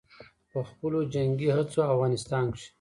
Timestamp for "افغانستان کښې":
1.95-2.67